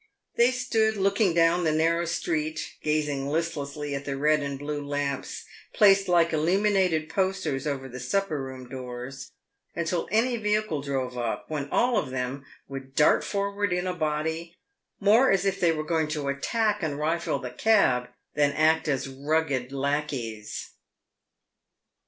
They 0.35 0.49
stood 0.49 0.97
looking 0.97 1.35
down 1.35 1.63
the 1.63 1.71
narrow 1.71 2.05
street, 2.05 2.73
gazing 2.81 3.27
listlessly 3.27 3.93
at 3.93 4.03
the 4.03 4.17
red 4.17 4.41
and 4.41 4.57
blue 4.57 4.83
lamps 4.83 5.45
placed 5.75 6.07
like 6.07 6.33
illuminated 6.33 7.07
posters 7.07 7.67
over 7.67 7.87
the 7.87 7.99
supper 7.99 8.41
room 8.41 8.67
doors, 8.67 9.31
until 9.75 10.07
any 10.09 10.37
vehicle 10.37 10.81
drove 10.81 11.19
up, 11.19 11.45
when 11.51 11.69
all 11.69 11.99
of 11.99 12.09
them 12.09 12.43
would 12.67 12.95
dart 12.95 13.23
forward 13.23 13.71
in 13.71 13.85
a 13.85 13.93
body, 13.93 14.55
more 14.99 15.29
as 15.29 15.45
if 15.45 15.59
they 15.59 15.71
were 15.71 15.83
going 15.83 16.07
to 16.07 16.29
attack 16.29 16.81
and 16.81 16.97
rifle 16.97 17.37
the 17.37 17.51
cab 17.51 18.09
than 18.33 18.53
act 18.53 18.87
as 18.87 19.07
ragged 19.07 19.71
lacqueys. 19.71 20.71